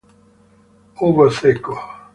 Hugo 0.97 1.29
Seco 1.29 1.75